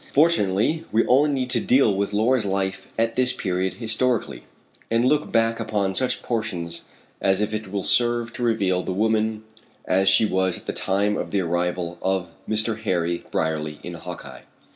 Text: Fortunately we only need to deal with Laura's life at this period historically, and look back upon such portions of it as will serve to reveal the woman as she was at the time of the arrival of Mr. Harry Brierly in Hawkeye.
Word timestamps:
Fortunately 0.11 0.83
we 0.91 1.05
only 1.05 1.29
need 1.29 1.51
to 1.51 1.59
deal 1.59 1.93
with 1.95 2.11
Laura's 2.11 2.43
life 2.43 2.87
at 2.97 3.15
this 3.15 3.33
period 3.33 3.75
historically, 3.75 4.45
and 4.89 5.05
look 5.05 5.31
back 5.31 5.59
upon 5.59 5.93
such 5.93 6.23
portions 6.23 6.85
of 7.21 7.53
it 7.53 7.53
as 7.61 7.69
will 7.69 7.83
serve 7.83 8.33
to 8.33 8.41
reveal 8.41 8.81
the 8.81 8.93
woman 8.93 9.43
as 9.85 10.09
she 10.09 10.25
was 10.25 10.57
at 10.57 10.65
the 10.65 10.73
time 10.73 11.15
of 11.15 11.29
the 11.29 11.41
arrival 11.41 11.99
of 12.01 12.31
Mr. 12.49 12.81
Harry 12.81 13.23
Brierly 13.31 13.77
in 13.83 13.93
Hawkeye. 13.93 14.41